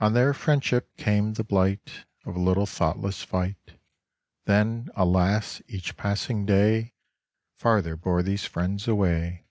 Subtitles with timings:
[0.00, 3.78] On their friendship came the blight Of a little thoughtless fight;
[4.44, 5.62] Then, alas!
[5.68, 6.94] each passing day
[7.54, 9.46] Farther bore these friends away.